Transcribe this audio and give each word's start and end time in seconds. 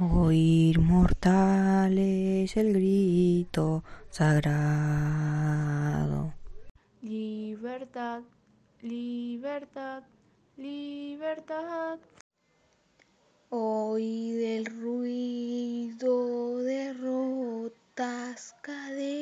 Oír 0.00 0.78
mortales 0.78 2.56
el 2.56 2.72
grito 2.72 3.82
sagrado. 4.10 4.72
Libertad, 7.02 8.22
libertad, 8.80 10.04
libertad. 10.56 11.98
Oír 13.50 14.44
el 14.44 14.66
ruido 14.66 16.58
de 16.58 16.92
rotas 16.92 18.54
cadenas. 18.62 19.18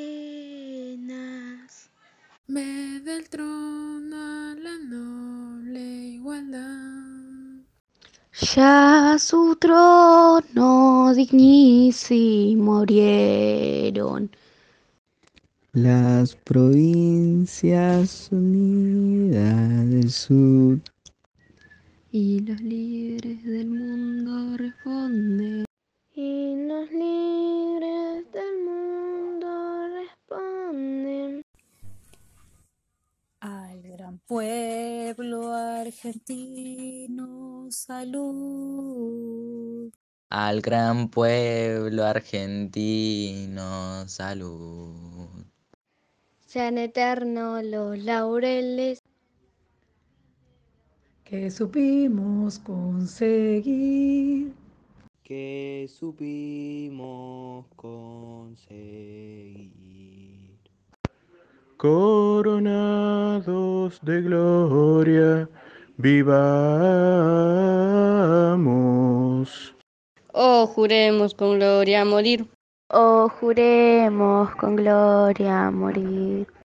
Ya 8.39 9.17
su 9.19 9.57
trono 9.57 11.15
dignísimo 11.15 12.79
abrieron 12.81 14.31
las 15.73 16.37
provincias 16.37 18.29
unidas 18.31 19.89
del 19.91 20.11
sur. 20.11 20.81
Y 22.13 22.41
los 22.41 22.61
libres 22.61 23.43
del 23.43 23.69
mundo 23.69 24.57
responden. 24.59 25.65
Y 26.15 26.57
los 26.67 26.91
libres 26.91 28.33
del 28.33 28.59
mundo 28.65 29.89
responden. 29.97 31.43
Al 33.41 33.83
gran 33.83 34.19
pueblo 34.27 35.53
argentino, 35.55 37.46
salud. 37.77 39.13
Al 40.31 40.61
gran 40.63 41.11
pueblo 41.11 42.05
argentino, 42.05 43.69
salud. 44.09 45.45
Sean 46.47 46.79
eternos 46.79 47.63
los 47.65 47.99
laureles 47.99 49.03
que 51.25 51.51
supimos 51.51 52.59
conseguir. 52.61 54.55
Que 55.23 55.87
supimos 55.89 57.67
conseguir. 57.77 58.97
Coronados 61.77 62.71
de 64.03 64.23
gloria, 64.23 65.49
vivamos. 65.99 67.47
Oh, 70.33 70.67
juremos 70.67 71.35
con 71.35 71.59
gloria 71.59 72.05
morir. 72.05 72.47
Oh, 72.91 73.29
juremos 73.29 74.55
con 74.57 74.77
gloria 74.77 75.71
morir. 75.71 76.47